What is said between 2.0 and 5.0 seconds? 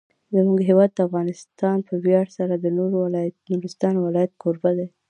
ویاړ سره د نورستان ولایت کوربه دی.